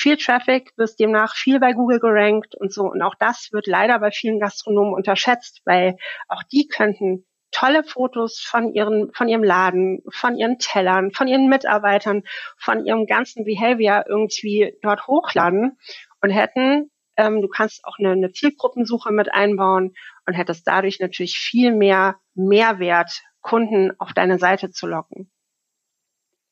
[0.00, 2.84] viel Traffic, wirst demnach viel bei Google gerankt und so.
[2.84, 5.96] Und auch das wird leider bei vielen Gastronomen unterschätzt, weil
[6.28, 11.48] auch die könnten tolle Fotos von ihren, von ihrem Laden, von ihren Tellern, von ihren
[11.48, 12.22] Mitarbeitern,
[12.56, 15.76] von ihrem ganzen Behavior irgendwie dort hochladen
[16.22, 19.94] und hätten, ähm, du kannst auch eine, eine Zielgruppensuche mit einbauen
[20.26, 25.30] und hättest dadurch natürlich viel mehr Mehrwert, Kunden auf deine Seite zu locken.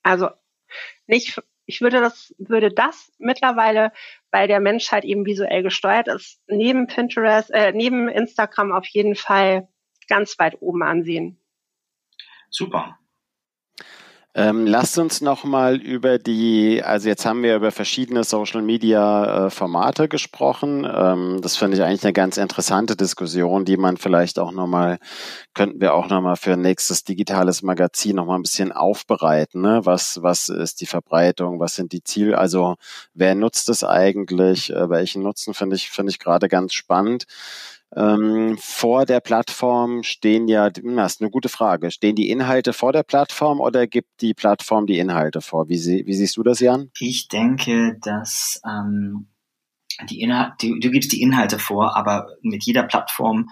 [0.03, 0.29] Also
[1.07, 3.93] nicht ich würde das, würde das mittlerweile,
[4.31, 9.69] weil der Menschheit eben visuell gesteuert ist, neben Pinterest, äh, neben Instagram auf jeden Fall
[10.09, 11.39] ganz weit oben ansehen.
[12.49, 12.99] Super.
[14.39, 19.47] Ähm, lasst uns noch mal über die, also jetzt haben wir über verschiedene Social Media
[19.47, 20.87] äh, Formate gesprochen.
[20.89, 25.01] Ähm, das finde ich eigentlich eine ganz interessante Diskussion, die man vielleicht auch noch mal
[25.55, 29.61] könnten wir auch noch mal für ein nächstes digitales Magazin noch mal ein bisschen aufbereiten.
[29.61, 29.81] Ne?
[29.83, 31.59] Was was ist die Verbreitung?
[31.59, 32.39] Was sind die Ziele?
[32.39, 32.77] Also
[33.15, 34.71] wer nutzt es eigentlich?
[34.71, 37.25] Äh, welchen Nutzen finde ich finde ich gerade ganz spannend.
[37.97, 42.93] Ähm, vor der Plattform stehen ja, das ist eine gute Frage, stehen die Inhalte vor
[42.93, 45.69] der Plattform oder gibt die Plattform die Inhalte vor?
[45.69, 46.91] Wie, sie, wie siehst du das, Jan?
[46.99, 49.29] Ich denke, dass ähm,
[50.11, 50.21] die
[50.61, 53.49] du, du gibst die Inhalte vor, aber mit jeder Plattform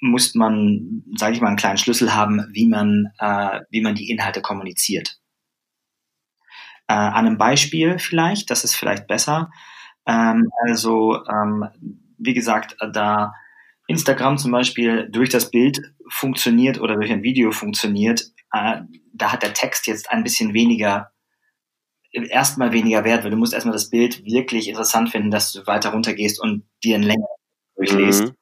[0.00, 4.10] muss man, sage ich mal, einen kleinen Schlüssel haben, wie man, äh, wie man die
[4.10, 5.18] Inhalte kommuniziert.
[6.86, 9.50] Äh, an einem Beispiel vielleicht, das ist vielleicht besser.
[10.06, 11.68] Ähm, also, ähm,
[12.18, 13.34] wie gesagt, da
[13.88, 19.42] Instagram zum Beispiel durch das Bild funktioniert oder durch ein Video funktioniert, äh, da hat
[19.42, 21.10] der Text jetzt ein bisschen weniger,
[22.12, 25.90] erstmal weniger Wert, weil du musst erstmal das Bild wirklich interessant finden, dass du weiter
[25.90, 27.26] runtergehst und dir ein länger
[27.76, 28.24] durchliest.
[28.24, 28.36] Mhm.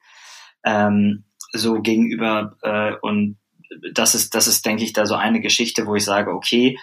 [0.65, 3.39] ähm, so gegenüber äh, und
[3.93, 6.77] das ist, das ist, denke ich, da so eine Geschichte, wo ich sage, okay,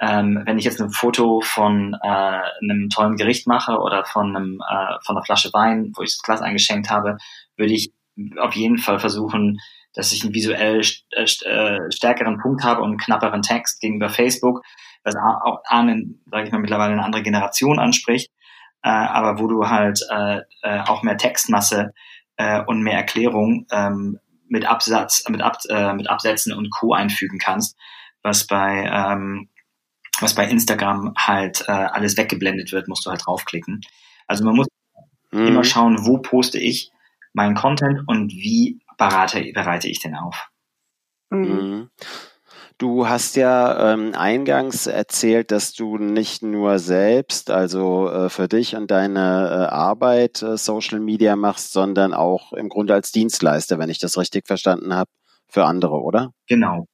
[0.00, 4.60] ähm, wenn ich jetzt ein Foto von äh, einem tollen Gericht mache oder von einem
[4.60, 7.16] äh, von einer Flasche Wein, wo ich das Glas eingeschenkt habe,
[7.56, 7.92] würde ich
[8.38, 9.58] auf jeden Fall versuchen,
[9.94, 10.80] dass ich einen visuell
[11.12, 14.62] äh, äh, stärkeren Punkt habe und einen knapperen Text gegenüber Facebook,
[15.04, 18.30] was auch einen, sage ich mal, mittlerweile eine andere Generation anspricht,
[18.82, 21.92] äh, aber wo du halt äh, äh, auch mehr Textmasse
[22.36, 26.92] äh, und mehr Erklärung ähm, mit Absatz, mit, Ab, äh, mit Absätzen und Co.
[26.92, 27.76] einfügen kannst,
[28.22, 29.48] was bei ähm,
[30.20, 33.80] was bei Instagram halt äh, alles weggeblendet wird, musst du halt draufklicken.
[34.26, 34.66] Also man muss
[35.30, 35.46] mhm.
[35.46, 36.90] immer schauen, wo poste ich
[37.38, 40.48] meinen Content und wie berate, bereite ich den auf.
[41.30, 41.40] Mhm.
[41.40, 41.90] mhm.
[42.80, 48.76] Du hast ja ähm, eingangs erzählt, dass du nicht nur selbst, also äh, für dich
[48.76, 53.90] und deine äh, Arbeit äh, Social Media machst, sondern auch im Grunde als Dienstleister, wenn
[53.90, 55.10] ich das richtig verstanden habe,
[55.48, 56.32] für andere, oder?
[56.46, 56.86] Genau.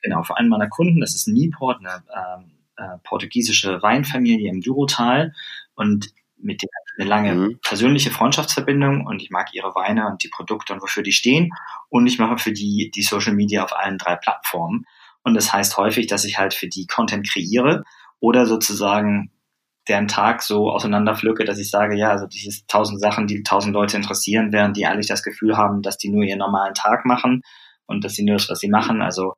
[0.00, 5.34] Genau, vor allem meiner Kunden, das ist Nieport, eine ähm, äh, portugiesische Weinfamilie im Durotal
[5.74, 7.58] und mit denen eine lange mhm.
[7.62, 11.50] persönliche Freundschaftsverbindung und ich mag ihre Weine und die Produkte und wofür die stehen
[11.88, 14.84] und ich mache für die die Social Media auf allen drei Plattformen
[15.22, 17.84] und das heißt häufig, dass ich halt für die Content kreiere
[18.20, 19.32] oder sozusagen
[19.88, 23.96] deren Tag so auseinanderpflücke, dass ich sage, ja, also diese tausend Sachen, die tausend Leute
[23.96, 27.42] interessieren, während die eigentlich das Gefühl haben, dass die nur ihren normalen Tag machen
[27.86, 29.02] und dass sie nur das, was sie machen.
[29.02, 29.34] Also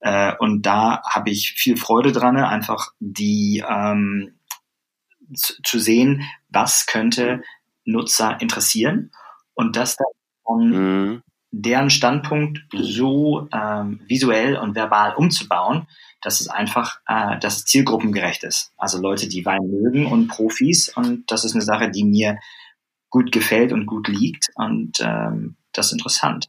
[0.00, 4.40] äh, und da habe ich viel Freude dran, einfach die ähm,
[5.34, 7.42] zu, zu sehen, was könnte
[7.84, 9.10] Nutzer interessieren
[9.54, 10.06] und das dann
[10.44, 11.22] von mhm.
[11.50, 15.86] deren Standpunkt so ähm, visuell und verbal umzubauen,
[16.20, 18.72] dass es einfach, äh, dass es zielgruppengerecht ist.
[18.76, 22.38] Also Leute, die Wein mögen und Profis und das ist eine Sache, die mir
[23.10, 26.48] gut gefällt und gut liegt und ähm, das ist interessant.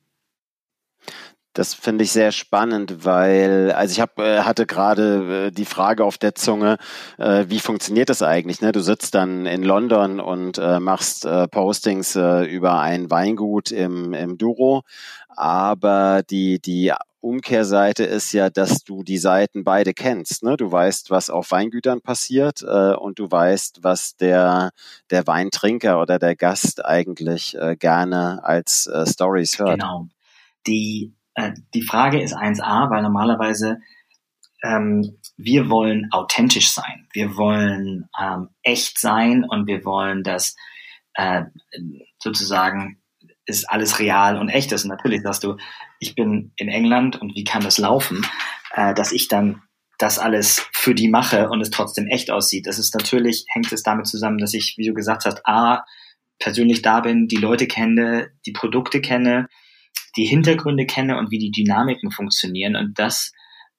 [1.54, 6.04] Das finde ich sehr spannend, weil, also ich hab, äh, hatte gerade äh, die Frage
[6.04, 6.78] auf der Zunge,
[7.20, 8.62] äh, wie funktioniert das eigentlich?
[8.62, 8.72] Ne?
[8.72, 14.14] Du sitzt dann in London und äh, machst äh, Postings äh, über ein Weingut im,
[14.14, 14.82] im Duro,
[15.30, 16.92] aber die, die
[17.24, 20.44] Umkehrseite ist ja, dass du die Seiten beide kennst.
[20.44, 20.58] Ne?
[20.58, 24.72] Du weißt, was auf Weingütern passiert äh, und du weißt, was der,
[25.10, 29.80] der Weintrinker oder der Gast eigentlich äh, gerne als äh, Stories hört.
[29.80, 30.08] Genau.
[30.68, 33.80] Die äh, die Frage ist 1a, weil normalerweise
[34.64, 37.08] ähm, wir wollen authentisch sein.
[37.14, 40.56] Wir wollen ähm, echt sein und wir wollen, dass
[41.16, 41.44] äh,
[42.22, 43.00] sozusagen
[43.46, 44.86] ist alles real und echt ist.
[44.86, 45.58] Und natürlich sagst du,
[46.00, 48.26] ich bin in England und wie kann das laufen,
[48.72, 49.62] äh, dass ich dann
[49.98, 52.68] das alles für die mache und es trotzdem echt aussieht.
[52.68, 55.84] Das ist natürlich, hängt es damit zusammen, dass ich, wie du gesagt hast, A,
[56.40, 59.48] persönlich da bin, die Leute kenne, die Produkte kenne,
[60.16, 62.76] die Hintergründe kenne und wie die Dynamiken funktionieren.
[62.76, 63.32] Und das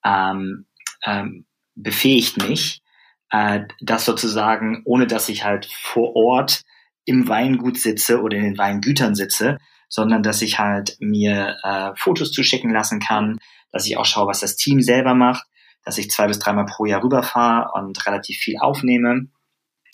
[0.04, 0.66] ähm,
[1.04, 2.82] ähm, befähigt mich,
[3.30, 6.62] äh, das sozusagen, ohne dass ich halt vor Ort
[7.04, 12.32] im Weingut sitze oder in den Weingütern sitze, sondern dass ich halt mir äh, Fotos
[12.32, 13.38] zuschicken lassen kann,
[13.70, 15.46] dass ich auch schaue, was das Team selber macht,
[15.84, 19.28] dass ich zwei bis dreimal pro Jahr rüberfahre und relativ viel aufnehme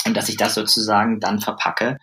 [0.07, 1.99] und dass ich das sozusagen dann verpacke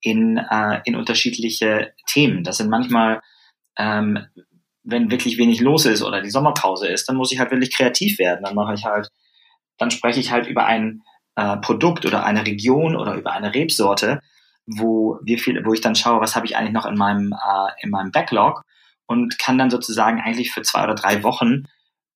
[0.00, 2.44] in, äh, in unterschiedliche Themen.
[2.44, 3.20] Das sind manchmal
[3.78, 4.26] ähm,
[4.82, 8.18] wenn wirklich wenig los ist oder die Sommerpause ist, dann muss ich halt wirklich kreativ
[8.18, 8.44] werden.
[8.44, 9.08] Dann mache ich halt,
[9.78, 11.02] dann spreche ich halt über ein
[11.36, 14.20] äh, Produkt oder eine Region oder über eine Rebsorte,
[14.66, 17.70] wo wir viel, wo ich dann schaue, was habe ich eigentlich noch in meinem äh,
[17.82, 18.62] in meinem Backlog
[19.06, 21.64] und kann dann sozusagen eigentlich für zwei oder drei Wochen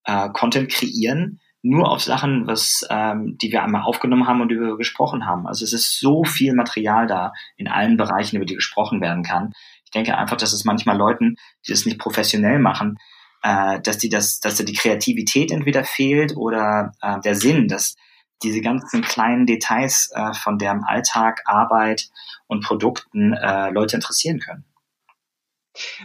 [0.05, 4.77] äh, Content kreieren, nur auf Sachen, was ähm, die wir einmal aufgenommen haben und über
[4.77, 5.47] gesprochen haben.
[5.47, 9.53] Also es ist so viel Material da in allen Bereichen, über die gesprochen werden kann,
[9.95, 12.99] denke einfach, dass es manchmal Leuten, die das nicht professionell machen,
[13.43, 17.95] äh, dass die das, dass da die Kreativität entweder fehlt oder äh, der Sinn, dass
[18.43, 22.09] diese ganzen kleinen Details äh, von deren Alltag, Arbeit
[22.47, 24.65] und Produkten äh, Leute interessieren können.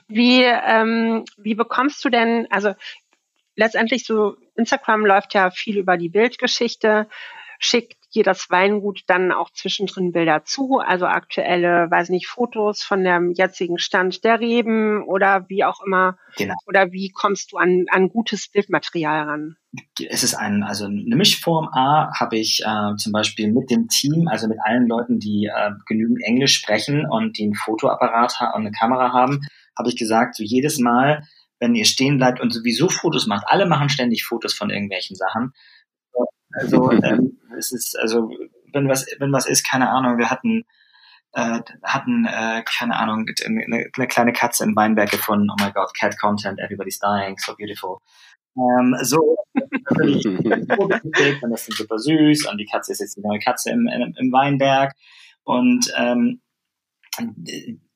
[0.08, 2.74] Wie, ähm, wie bekommst du denn, also
[3.56, 7.08] letztendlich so, Instagram läuft ja viel über die Bildgeschichte
[7.60, 13.32] schickt jedes Weingut dann auch zwischendrin Bilder zu, also aktuelle, weiß nicht, Fotos von dem
[13.32, 16.18] jetzigen Stand der Reben oder wie auch immer.
[16.38, 16.56] Genau.
[16.66, 19.56] Oder wie kommst du an, an gutes Bildmaterial ran?
[20.10, 24.28] Es ist ein, also eine Mischform A habe ich äh, zum Beispiel mit dem Team,
[24.28, 28.72] also mit allen Leuten, die äh, genügend Englisch sprechen und die einen Fotoapparat und eine
[28.72, 29.42] Kamera haben,
[29.78, 31.24] habe ich gesagt, so jedes Mal,
[31.60, 35.54] wenn ihr stehen bleibt und sowieso Fotos macht, alle machen ständig Fotos von irgendwelchen Sachen,
[36.52, 38.32] also ähm, es ist, also
[38.74, 40.66] wenn was, wenn was ist, keine Ahnung, wir hatten
[41.34, 45.50] äh, hatten, äh, keine Ahnung, eine, eine kleine Katze im Weinberg gefunden.
[45.52, 48.00] Oh my God, Cat Content, everybody's dying, so beautiful.
[48.58, 50.26] Ähm, so, natürlich,
[51.44, 54.16] und das ist super süß und die Katze ist jetzt die neue Katze im, im,
[54.18, 54.94] im Weinberg
[55.44, 56.42] und ähm,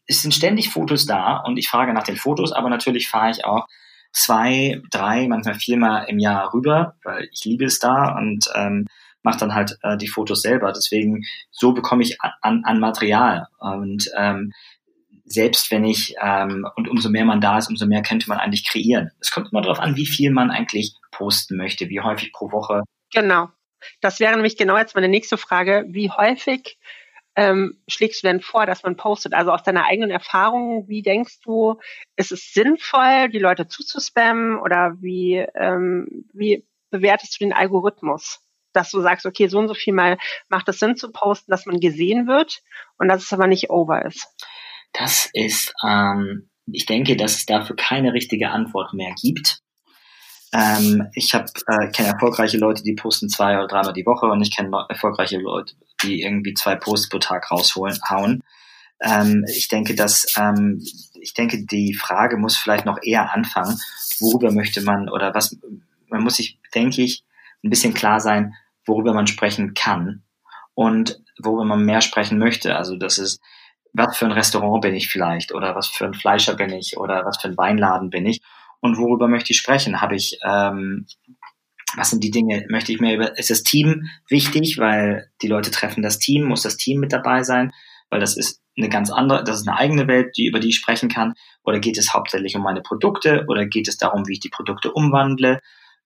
[0.05, 3.45] es sind ständig Fotos da und ich frage nach den Fotos, aber natürlich fahre ich
[3.45, 3.67] auch
[4.13, 8.85] zwei, drei, manchmal viermal im Jahr rüber, weil ich liebe es da und ähm,
[9.23, 10.71] mache dann halt äh, die Fotos selber.
[10.71, 14.53] Deswegen so bekomme ich an, an Material und ähm,
[15.25, 18.67] selbst wenn ich ähm, und umso mehr man da ist, umso mehr könnte man eigentlich
[18.67, 19.11] kreieren.
[19.19, 22.83] Es kommt immer darauf an, wie viel man eigentlich posten möchte, wie häufig pro Woche.
[23.13, 23.49] Genau.
[24.01, 25.85] Das wäre nämlich genau jetzt meine nächste Frage.
[25.87, 26.77] Wie häufig
[27.35, 29.33] ähm, schlägst du denn vor, dass man postet?
[29.33, 31.79] Also aus deiner eigenen Erfahrung, wie denkst du,
[32.15, 38.39] ist es sinnvoll, die Leute zuzuspammen oder wie, ähm, wie bewertest du den Algorithmus?
[38.73, 40.17] Dass du sagst, okay, so und so viel mal
[40.49, 42.61] macht es Sinn zu posten, dass man gesehen wird
[42.97, 44.27] und dass es aber nicht over ist.
[44.93, 49.59] Das ist, ähm, ich denke, dass es dafür keine richtige Antwort mehr gibt.
[50.53, 51.43] Ähm, ich äh,
[51.91, 55.73] kenne erfolgreiche Leute, die posten zwei oder dreimal die Woche und ich kenne erfolgreiche Leute,
[56.03, 58.41] die irgendwie zwei Posts pro Tag rausholen, hauen.
[59.01, 60.81] Ähm, ich denke, dass ähm,
[61.19, 63.79] ich denke, die Frage muss vielleicht noch eher anfangen,
[64.19, 65.57] worüber möchte man oder was
[66.09, 67.23] man muss sich, denke ich,
[67.63, 68.53] ein bisschen klar sein,
[68.85, 70.23] worüber man sprechen kann
[70.75, 72.75] und worüber man mehr sprechen möchte.
[72.75, 73.41] Also das ist,
[73.93, 77.25] was für ein Restaurant bin ich vielleicht oder was für ein Fleischer bin ich oder
[77.25, 78.41] was für ein Weinladen bin ich
[78.79, 80.01] und worüber möchte ich sprechen?
[80.01, 81.07] Habe ich, ähm,
[81.95, 82.65] was sind die Dinge?
[82.69, 86.63] Möchte ich mehr über, ist das Team wichtig, weil die Leute treffen das Team, muss
[86.63, 87.71] das Team mit dabei sein,
[88.09, 90.77] weil das ist eine ganz andere, das ist eine eigene Welt, die, über die ich
[90.77, 91.33] sprechen kann.
[91.63, 94.91] Oder geht es hauptsächlich um meine Produkte oder geht es darum, wie ich die Produkte
[94.91, 95.59] umwandle?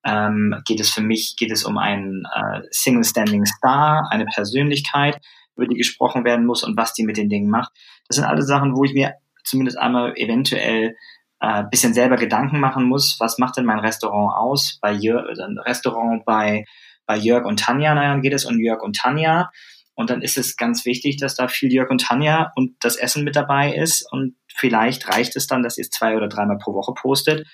[0.03, 5.19] Ähm, geht es für mich, geht es um einen äh, Single Standing Star, eine Persönlichkeit,
[5.55, 7.71] über die gesprochen werden muss und was die mit den Dingen macht?
[8.07, 10.95] Das sind alle Sachen, wo ich mir zumindest einmal eventuell
[11.39, 14.79] äh, bisschen selber Gedanken machen muss, was macht denn mein Restaurant aus?
[14.81, 16.65] Bei Jörg, also ein Restaurant bei,
[17.05, 19.51] bei Jörg und Tanja, naja, geht es um Jörg und Tanja.
[19.93, 23.23] Und dann ist es ganz wichtig, dass da viel Jörg und Tanja und das Essen
[23.23, 24.07] mit dabei ist.
[24.11, 27.47] Und vielleicht reicht es dann, dass ihr es zwei oder dreimal pro Woche postet.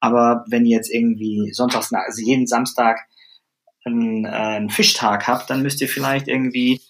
[0.00, 3.00] Aber wenn ihr jetzt irgendwie sonntags, also jeden Samstag
[3.84, 6.80] einen, äh, einen Fischtag habt, dann müsst ihr vielleicht irgendwie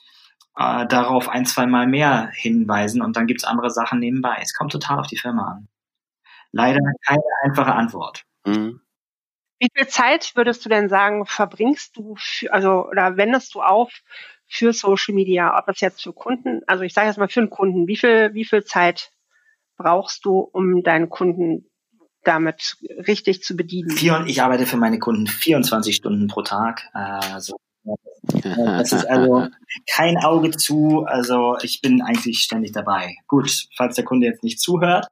[0.57, 4.37] äh, darauf ein, zwei Mal mehr hinweisen und dann gibt's andere Sachen nebenbei.
[4.41, 5.69] Es kommt total auf die Firma an
[6.53, 8.25] leider keine einfache Antwort.
[8.45, 8.81] Mhm.
[9.59, 13.93] Wie viel Zeit würdest du denn sagen, verbringst du, für, also oder wendest du auf
[14.47, 17.51] für Social Media, ob das jetzt für Kunden, also ich sage jetzt mal für einen
[17.51, 19.13] Kunden, wie viel, wie viel Zeit
[19.77, 21.71] brauchst du, um deinen Kunden
[22.25, 23.97] damit richtig zu bedienen?
[24.27, 26.89] Ich arbeite für meine Kunden 24 Stunden pro Tag.
[26.93, 27.57] Also
[28.23, 29.49] das ist also
[29.89, 31.05] kein Auge zu.
[31.07, 33.15] Also ich bin eigentlich ständig dabei.
[33.27, 35.07] Gut, falls der Kunde jetzt nicht zuhört,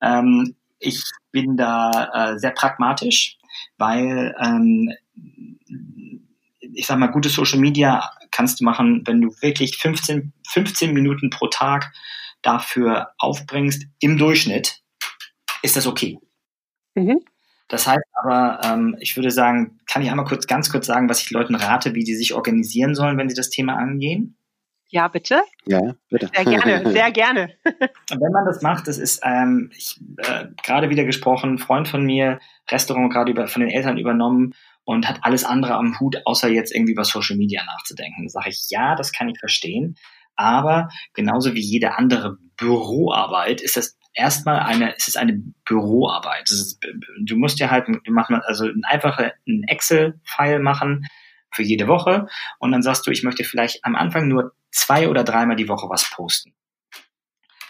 [0.00, 3.38] ähm, ich bin da äh, sehr pragmatisch,
[3.78, 4.92] weil ähm,
[6.60, 11.30] ich sag mal, gute Social Media kannst du machen, wenn du wirklich 15, 15 Minuten
[11.30, 11.92] pro Tag
[12.42, 14.82] dafür aufbringst, im Durchschnitt,
[15.62, 16.18] ist das okay.
[16.94, 17.20] Mhm.
[17.68, 21.20] Das heißt aber, ähm, ich würde sagen, kann ich einmal kurz, ganz kurz sagen, was
[21.20, 24.35] ich Leuten rate, wie die sich organisieren sollen, wenn sie das Thema angehen?
[24.88, 25.42] Ja, bitte.
[25.66, 26.30] Ja, bitte.
[26.34, 27.54] Sehr gerne, sehr gerne.
[27.64, 32.38] Wenn man das macht, das ist, ähm, ich äh, gerade wieder gesprochen, Freund von mir,
[32.70, 36.74] Restaurant gerade über, von den Eltern übernommen und hat alles andere am Hut, außer jetzt
[36.74, 38.28] irgendwie über Social Media nachzudenken.
[38.28, 39.96] Sage ich, ja, das kann ich verstehen.
[40.36, 46.50] Aber genauso wie jede andere Büroarbeit ist das erstmal eine, ist es eine Büroarbeit.
[46.50, 46.78] Ist,
[47.24, 49.32] du musst ja halt, du machst also ein einfacher
[49.66, 51.06] Excel-File machen
[51.50, 52.26] für jede Woche
[52.58, 55.88] und dann sagst du, ich möchte vielleicht am Anfang nur zwei oder dreimal die Woche
[55.88, 56.54] was posten.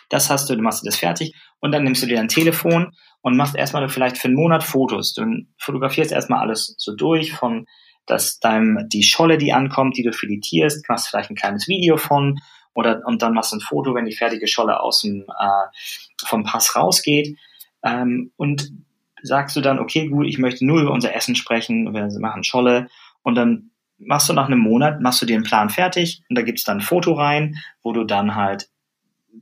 [0.08, 2.92] Das hast du, du machst das fertig und dann nimmst du dir dein Telefon
[3.22, 5.14] und machst erstmal vielleicht für einen Monat Fotos.
[5.14, 5.24] Du
[5.58, 7.66] fotografierst erstmal alles so durch von
[8.06, 12.38] dass deinem die Scholle, die ankommt, die du filetierst, machst vielleicht ein kleines Video von
[12.74, 16.44] oder und dann machst du ein Foto, wenn die fertige Scholle aus dem äh, vom
[16.44, 17.36] Pass rausgeht
[17.82, 18.70] ähm, und
[19.22, 22.88] sagst du dann, okay, gut, ich möchte nur über unser Essen sprechen, wir machen Scholle
[23.22, 26.42] und dann machst du nach einem Monat, machst du dir einen Plan fertig und da
[26.42, 28.68] gibt's dann ein Foto rein, wo du dann halt,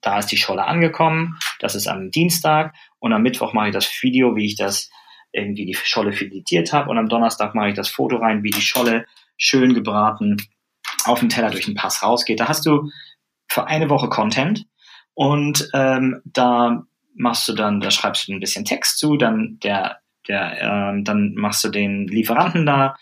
[0.00, 3.90] da ist die Scholle angekommen, das ist am Dienstag und am Mittwoch mache ich das
[4.02, 4.90] Video, wie ich das
[5.32, 8.62] irgendwie die Scholle filetiert habe und am Donnerstag mache ich das Foto rein, wie die
[8.62, 10.36] Scholle schön gebraten
[11.04, 12.40] auf dem Teller durch den Pass rausgeht.
[12.40, 12.90] Da hast du
[13.48, 14.66] für eine Woche Content
[15.14, 19.98] und ähm, da machst du dann, da schreibst du ein bisschen Text zu, dann der,
[20.29, 22.96] der, ähm, dann machst du den Lieferanten da,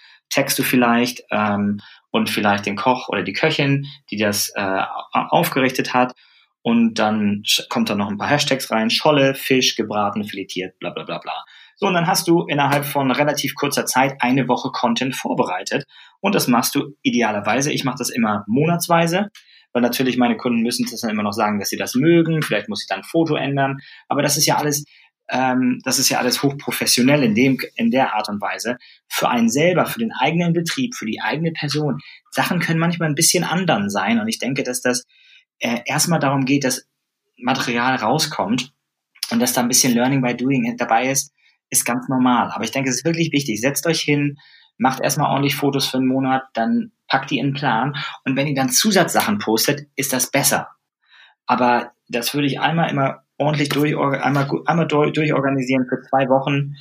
[0.59, 1.81] du vielleicht ähm,
[2.11, 6.15] und vielleicht den Koch oder die Köchin, die das äh, aufgerichtet hat.
[6.63, 11.05] und dann kommt da noch ein paar Hashtags rein, Scholle, Fisch, gebraten, filetiert, bla bla
[11.05, 11.45] bla bla.
[11.77, 15.85] So, und dann hast du innerhalb von relativ kurzer Zeit eine Woche Content vorbereitet
[16.21, 17.73] und das machst du idealerweise.
[17.73, 19.31] Ich mache das immer monatsweise,
[19.73, 22.43] weil natürlich meine Kunden müssen das dann immer noch sagen, dass sie das mögen.
[22.43, 23.79] Vielleicht muss ich dann ein Foto ändern,
[24.09, 24.85] aber das ist ja alles
[25.33, 28.77] ähm, das ist ja alles hochprofessionell in dem in der Art und Weise.
[29.09, 32.01] Für einen selber, für den eigenen Betrieb, für die eigene Person.
[32.31, 35.07] Sachen können manchmal ein bisschen andern sein und ich denke, dass das
[35.59, 36.87] äh, erstmal darum geht, dass
[37.39, 38.75] Material rauskommt
[39.31, 41.33] und dass da ein bisschen Learning by Doing dabei ist,
[41.71, 42.51] ist ganz normal.
[42.51, 43.59] Aber ich denke, es ist wirklich wichtig.
[43.59, 44.37] Setzt euch hin,
[44.77, 47.97] macht erstmal ordentlich Fotos für einen Monat, dann packt die in den Plan.
[48.27, 50.69] Und wenn ihr dann Zusatzsachen postet, ist das besser.
[51.47, 56.75] Aber das würde ich einmal immer ordentlich durch, einmal, einmal durchorganisieren für zwei Wochen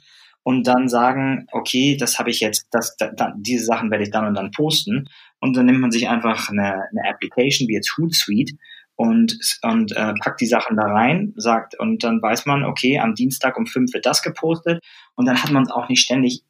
[0.44, 4.26] und dann sagen, okay, das habe ich jetzt, das, da, diese Sachen werde ich dann
[4.26, 5.08] und dann posten.
[5.40, 8.56] Und dann nimmt man sich einfach eine, eine Application wie jetzt Hootsuite
[8.96, 13.16] und, und äh, packt die Sachen da rein, sagt, und dann weiß man, okay, am
[13.16, 14.84] Dienstag um fünf wird das gepostet
[15.16, 16.44] und dann hat man es auch nicht ständig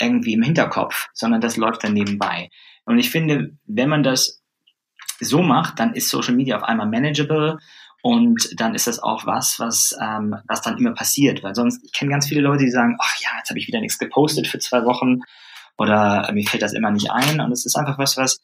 [0.00, 2.50] irgendwie im Hinterkopf, sondern das läuft dann nebenbei.
[2.84, 4.42] Und ich finde, wenn man das
[5.20, 7.58] so macht, dann ist Social Media auf einmal manageable
[8.04, 11.42] und dann ist das auch was, was, ähm, was dann immer passiert.
[11.42, 13.80] Weil sonst, ich kenne ganz viele Leute, die sagen, ach ja, jetzt habe ich wieder
[13.80, 15.20] nichts gepostet für zwei Wochen
[15.78, 17.40] oder mir fällt das immer nicht ein.
[17.40, 18.42] Und es ist einfach was, was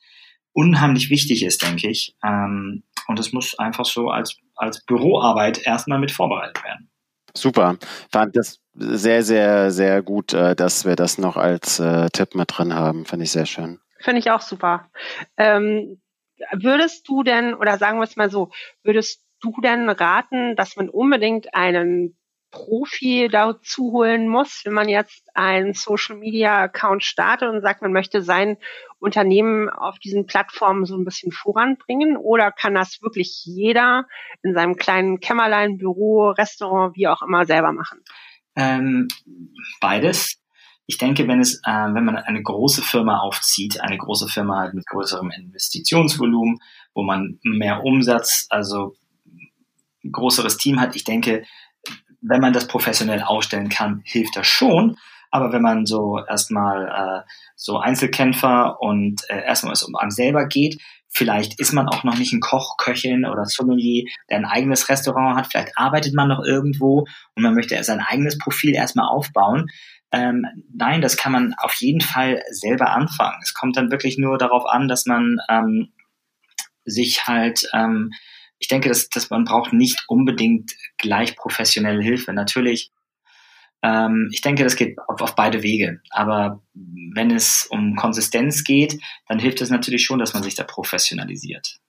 [0.55, 2.17] unheimlich wichtig ist, denke ich.
[2.25, 6.91] Ähm, und es muss einfach so als, als Büroarbeit erstmal mit vorbereitet werden.
[7.37, 7.77] Super.
[8.11, 12.49] Fand das sehr, sehr, sehr gut, äh, dass wir das noch als äh, Tipp mit
[12.57, 13.05] drin haben.
[13.05, 13.79] Finde ich sehr schön.
[13.99, 14.89] Finde ich auch super.
[15.37, 16.01] Ähm,
[16.53, 18.51] würdest du denn, oder sagen wir es mal so,
[18.83, 22.17] würdest du denn raten, dass man unbedingt einen
[22.51, 27.93] Profi dazu holen muss, wenn man jetzt einen Social Media Account startet und sagt, man
[27.93, 28.57] möchte sein
[28.99, 32.17] Unternehmen auf diesen Plattformen so ein bisschen voranbringen?
[32.17, 34.07] Oder kann das wirklich jeder
[34.43, 38.01] in seinem kleinen Kämmerlein, Büro, Restaurant, wie auch immer selber machen?
[38.57, 39.09] Ähm,
[39.81, 40.37] beides.
[40.87, 44.87] Ich denke, wenn es, äh, wenn man eine große Firma aufzieht, eine große Firma mit
[44.87, 46.59] größerem Investitionsvolumen,
[46.95, 48.97] wo man mehr Umsatz, also
[50.11, 51.45] größeres Team hat, ich denke,
[52.21, 54.97] wenn man das professionell ausstellen kann, hilft das schon.
[55.31, 60.47] Aber wenn man so erstmal äh, so Einzelkämpfer und äh, erstmal es um einem selber
[60.47, 64.89] geht, vielleicht ist man auch noch nicht ein Koch, Köchin oder Sommelier, der ein eigenes
[64.89, 69.67] Restaurant hat, vielleicht arbeitet man noch irgendwo und man möchte sein eigenes Profil erstmal aufbauen.
[70.13, 70.45] Ähm,
[70.75, 73.39] nein, das kann man auf jeden Fall selber anfangen.
[73.43, 75.93] Es kommt dann wirklich nur darauf an, dass man ähm,
[76.85, 78.11] sich halt ähm,
[78.61, 82.33] ich denke, dass, dass man braucht nicht unbedingt gleich professionelle Hilfe.
[82.33, 82.93] Natürlich,
[83.83, 86.01] ähm, ich denke, das geht auf, auf beide Wege.
[86.11, 90.65] Aber wenn es um Konsistenz geht, dann hilft es natürlich schon, dass man sich da
[90.65, 91.81] professionalisiert.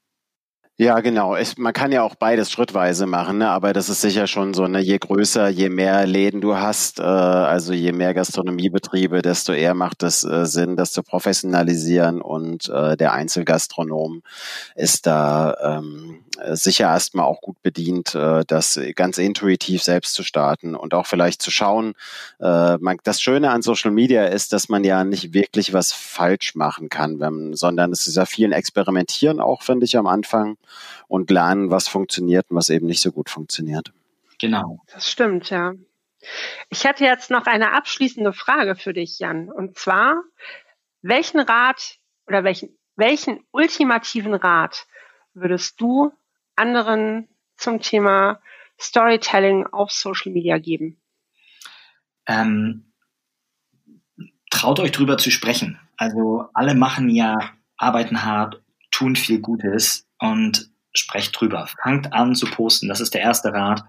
[0.82, 1.36] Ja, genau.
[1.36, 3.50] Ich, man kann ja auch beides schrittweise machen, ne?
[3.50, 4.80] aber das ist sicher schon so, ne?
[4.80, 10.02] je größer, je mehr Läden du hast, äh, also je mehr Gastronomiebetriebe, desto eher macht
[10.02, 14.24] es äh, Sinn, das zu professionalisieren und äh, der Einzelgastronom
[14.74, 20.76] ist da ähm, sicher erstmal auch gut bedient, äh, das ganz intuitiv selbst zu starten
[20.76, 21.94] und auch vielleicht zu schauen.
[22.40, 26.56] Äh, man, das Schöne an Social Media ist, dass man ja nicht wirklich was falsch
[26.56, 30.58] machen kann, wenn, sondern es ist ja vielen Experimentieren auch, finde ich, am Anfang
[31.08, 33.92] und lernen, was funktioniert und was eben nicht so gut funktioniert.
[34.40, 34.80] Genau.
[34.94, 35.74] Das stimmt, ja.
[36.70, 39.50] Ich hätte jetzt noch eine abschließende Frage für dich, Jan.
[39.52, 40.22] Und zwar,
[41.02, 44.86] welchen Rat oder welchen, welchen ultimativen Rat
[45.34, 46.12] würdest du
[46.56, 47.28] anderen
[47.58, 48.42] zum Thema
[48.80, 51.02] Storytelling auf Social Media geben?
[52.28, 52.94] Ähm,
[54.50, 55.80] traut euch drüber zu sprechen.
[55.98, 61.68] Also alle machen ja, arbeiten hart, tun viel Gutes und sprecht drüber.
[61.82, 62.88] Fangt an zu posten.
[62.88, 63.84] Das ist der erste Rat.